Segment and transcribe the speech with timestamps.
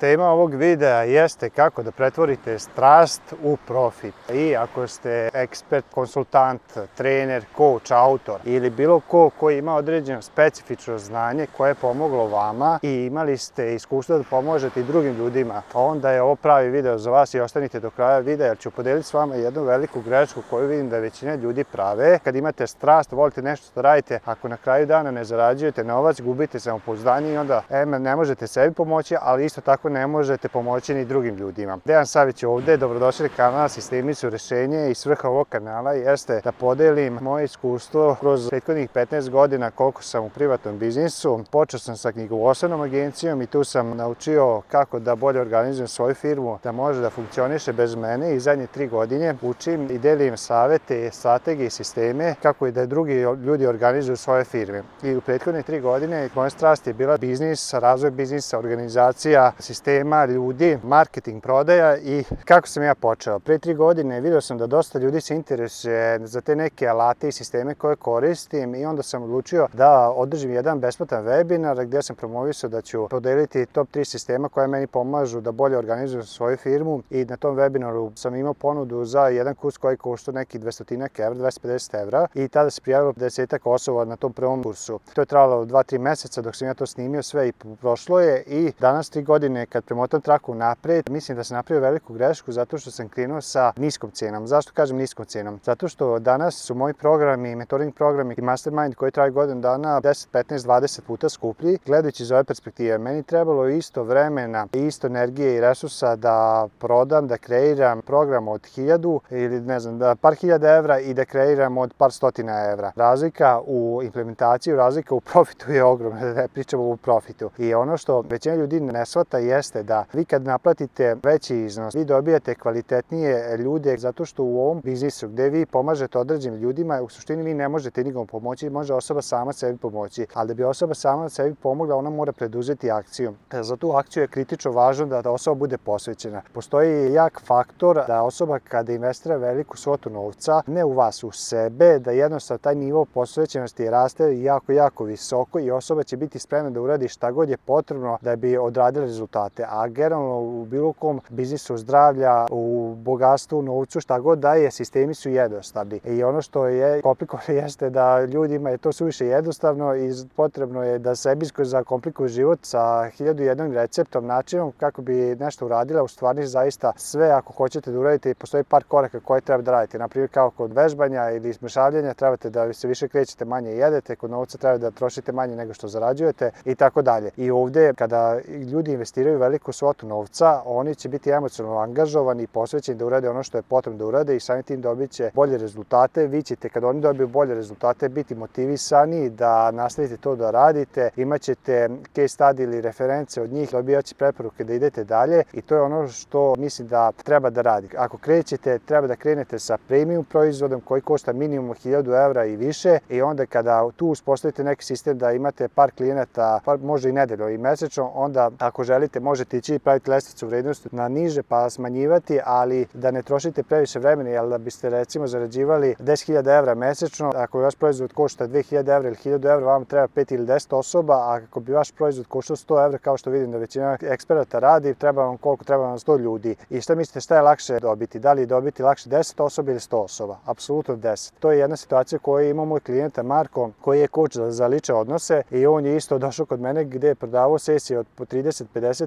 [0.00, 4.14] Tema ovog videa jeste kako da pretvorite strast u profit.
[4.32, 6.62] I ako ste ekspert, konsultant,
[6.96, 12.78] trener, coach, autor ili bilo ko koji ima određeno specifično znanje koje je pomoglo vama
[12.82, 17.10] i imali ste iskustvo da pomožete i drugim ljudima, onda je ovo pravi video za
[17.10, 20.68] vas i ostanite do kraja videa jer ću podeliti s vama jednu veliku grešku koju
[20.68, 22.18] vidim da većina ljudi prave.
[22.24, 26.60] Kad imate strast, volite nešto što radite, ako na kraju dana ne zarađujete novac, gubite
[26.60, 31.04] samopouzdanje i onda em, ne možete sebi pomoći, ali isto tako ne možete pomoći ni
[31.04, 31.78] drugim ljudima.
[31.84, 36.40] Dejan Savić je ovde, dobrodošli na kanal Sistemi su rešenje i svrha ovog kanala jeste
[36.44, 41.44] da podelim moje iskustvo kroz prethodnih 15 godina koliko sam u privatnom biznisu.
[41.50, 46.58] Počeo sam sa knjigovodstvenom agencijom i tu sam naučio kako da bolje organizujem svoju firmu,
[46.62, 51.66] da može da funkcioniše bez mene i zadnje tri godine učim i delim savete, strategije
[51.66, 53.14] i sisteme kako i da drugi
[53.44, 54.82] ljudi organizuju svoje firme.
[55.02, 59.79] I u prethodne tri godine moja strast je bila biznis, razvoj biznisa, organizacija, sistema,
[60.28, 63.38] ljudi, marketing, prodaja i kako sam ja počeo.
[63.38, 67.32] Pre tri godine video sam da dosta ljudi se interesuje za te neke alate i
[67.32, 72.70] sisteme koje koristim i onda sam odlučio da održim jedan besplatan webinar gde sam promovisao
[72.70, 77.24] da ću podeliti top 3 sistema koje meni pomažu da bolje organizujem svoju firmu i
[77.24, 82.02] na tom webinaru sam imao ponudu za jedan kurs koji košta neki 200 evra, 250
[82.02, 85.00] evra i tada se prijavilo desetak osoba na tom prvom kursu.
[85.14, 88.72] To je trajalo 2-3 meseca dok sam ja to snimio sve i prošlo je i
[88.80, 92.90] danas 3 godine kad premotam traku napred, mislim da sam napravio veliku grešku zato što
[92.90, 94.46] sam krenuo sa niskom cenom.
[94.46, 95.60] Zašto kažem niskom cenom?
[95.64, 100.26] Zato što danas su moji programi, mentoring programi i mastermind koji traju godinu dana 10,
[100.32, 101.78] 15, 20 puta skuplji.
[101.86, 107.38] Gledajući iz ove perspektive, meni trebalo isto vremena, isto energije i resursa da prodam, da
[107.38, 111.94] kreiram program od 1000 ili ne znam, da par hiljada evra i da kreiram od
[111.98, 112.92] par stotina evra.
[112.96, 117.50] Razlika u implementaciji, razlika u profitu je ogromna, da ne pričamo u profitu.
[117.58, 122.04] I ono što većina ljudi ne shvata jeste da vi kad naplatite veći iznos, vi
[122.04, 127.42] dobijate kvalitetnije ljude zato što u ovom biznisu gde vi pomažete određenim ljudima, u suštini
[127.42, 131.28] vi ne možete nikom pomoći, može osoba sama sebi pomoći, ali da bi osoba sama
[131.28, 133.34] sebi pomogla, ona mora preduzeti akciju.
[133.60, 136.42] Za tu akciju je kritično važno da osoba bude posvećena.
[136.52, 141.98] Postoji jak faktor da osoba kada investira veliku svotu novca, ne u vas, u sebe,
[141.98, 146.80] da jednostavno taj nivo posvećenosti raste jako, jako visoko i osoba će biti spremna da
[146.80, 149.06] uradi šta god je potrebno da bi odradila
[149.50, 149.66] rezultate.
[149.68, 154.70] A generalno u bilo kom biznisu zdravlja, u bogatstvu, u novcu, šta god da je,
[154.70, 156.00] sistemi su jednostavni.
[156.04, 160.98] I ono što je komplikovano jeste da ljudima je to suviše jednostavno i potrebno je
[160.98, 166.46] da sebi zakomplikuju život sa hiljadu jednog receptom, načinom kako bi nešto uradila, u stvarni
[166.46, 169.98] zaista sve ako hoćete da uradite, postoji par koraka koje treba da radite.
[169.98, 174.58] Naprimjer, kao kod vežbanja ili smršavljanja trebate da se više krećete, manje jedete, kod novca
[174.58, 177.30] treba da trošite manje nego što zarađujete i tako dalje.
[177.36, 178.38] I ovde, kada
[178.72, 183.42] ljudi investiraju veliku svotu novca, oni će biti emocionalno angažovani i posvećeni da urade ono
[183.42, 186.26] što je potrebno da urade i samim tim dobit će bolje rezultate.
[186.26, 191.10] Vi ćete, kada oni dobiju bolje rezultate, biti motivisani da nastavite to da radite.
[191.16, 195.82] Imaćete case study ili reference od njih, dobijaće preporuke da idete dalje i to je
[195.82, 197.88] ono što mislim da treba da radi.
[197.98, 202.98] Ako krećete, treba da krenete sa premium proizvodom koji košta minimum 1000 evra i više
[203.08, 207.48] i onda kada tu uspostavite neki sistem da imate par klijenata, par, može i nedeljo
[207.48, 212.40] i mesečno, onda ako želite možete ići i praviti lestvicu vrednosti na niže pa smanjivati,
[212.44, 217.60] ali da ne trošite previše vremena, jer da biste recimo zarađivali 10.000 evra mesečno, ako
[217.60, 221.34] vaš proizvod košta 2.000 evra ili 1.000 evra, vam treba 5 ili 10 osoba, a
[221.34, 225.24] ako bi vaš proizvod koštao 100 evra, kao što vidim da većina eksperata radi, treba
[225.24, 226.56] vam koliko treba vam 100 ljudi.
[226.70, 228.18] I šta mislite šta je lakše dobiti?
[228.18, 230.38] Da li dobiti lakše 10 osoba ili 100 osoba?
[230.44, 231.32] Apsolutno 10.
[231.40, 235.42] To je jedna situacija koju ima moj klijenta Marko, koji je coach za liče odnose
[235.50, 238.24] i on je isto došao kod mene gde je prodavao sesije od po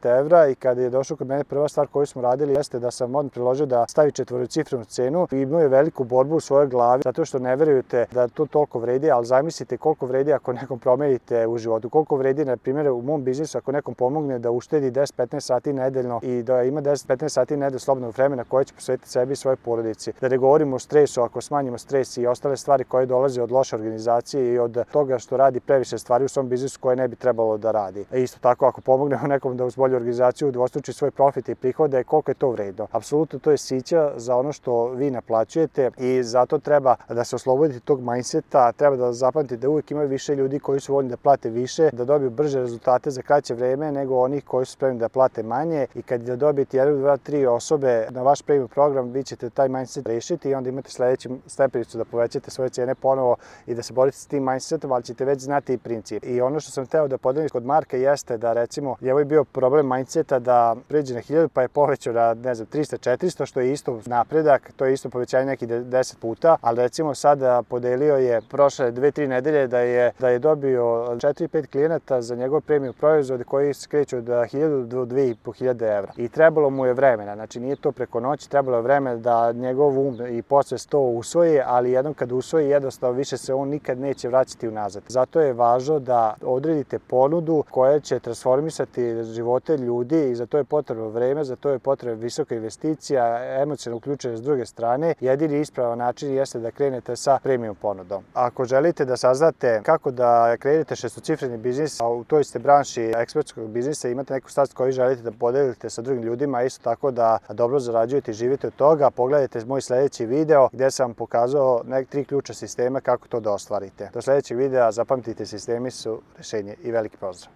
[0.00, 2.90] 30-50 evra i kada je došao kod mene prva stvar koju smo radili jeste da
[2.90, 7.02] sam on priložio da stavi četvorocifrenu cenu i imao je veliku borbu u svojoj glavi
[7.04, 11.46] zato što ne verujete da to toliko vredi, ali zamislite koliko vredi ako nekom promenite
[11.46, 15.40] u životu, koliko vredi na primjer u mom biznisu ako nekom pomogne da uštedi 10-15
[15.40, 19.36] sati nedeljno i da ima 10-15 sati nedeljno slobodnog vremena koje će posvetiti sebi i
[19.36, 20.12] svojoj porodici.
[20.20, 23.76] Da ne govorimo o stresu, ako smanjimo stres i ostale stvari koje dolaze od loše
[23.76, 27.58] organizacije i od toga što radi previše stvari u svom biznisu koje ne bi trebalo
[27.58, 28.04] da radi.
[28.12, 32.30] Isto tako ako pomognemo nekom da uz bolju organizaciju dvostruči svoj profit i prihode, koliko
[32.30, 32.86] je to vredno.
[32.92, 37.80] Apsolutno to je sića za ono što vi naplaćujete i zato treba da se oslobodite
[37.80, 41.50] tog mindseta, treba da zapamtite da uvijek ima više ljudi koji su voljni da plate
[41.50, 45.42] više, da dobiju brže rezultate za kraće vreme nego onih koji su spremni da plate
[45.42, 49.50] manje i kad da dobijete 1, 2, 3 osobe na vaš premium program, vi ćete
[49.50, 53.82] taj mindset rešiti i onda imate sledeću stepenicu da povećate svoje cene ponovo i da
[53.82, 56.24] se borite s tim mindsetom, ali ćete već znati i princip.
[56.24, 59.44] I ono što sam teo da podelim kod Marka jeste da recimo, je ovo bio
[59.44, 63.46] problem problem mindseta da pređe na 1000 pa je povećao na ne znam 300 400
[63.46, 68.16] što je isto napredak, to je isto povećanje neki 10 puta, ali recimo sada podelio
[68.16, 73.44] je prošle 2-3 nedelje da je da je dobio 4-5 klijenata za njegov premium proizvod
[73.44, 76.12] koji se kreću od 1000 do 2500 evra.
[76.16, 79.98] I trebalo mu je vremena, znači nije to preko noći, trebalo je vreme da njegov
[79.98, 84.28] um i posvest to usvoji, ali jednom kad usvoji jednostavno više se on nikad neće
[84.28, 85.02] vraćati unazad.
[85.08, 90.64] Zato je važno da odredite ponudu koja će transformisati živote ljudi i za to je
[90.64, 95.14] potrebno vreme, za to je potrebna visoka investicija, emocijno uključene s druge strane.
[95.20, 98.22] Jedini ispravan način jeste da krenete sa premium ponudom.
[98.34, 103.70] Ako želite da saznate kako da krenete šestocifreni biznis, a u toj ste branši ekspertskog
[103.70, 107.38] biznisa imate neku strast koju želite da podelite sa drugim ljudima, a isto tako da
[107.48, 112.24] dobro zarađujete i živite od toga, pogledajte moj sledeći video gde sam pokazao nek tri
[112.24, 114.10] ključa sistema kako to da ostvarite.
[114.12, 117.48] Do sledećeg videa zapamtite sistemi su rešenje i veliki pozdrav.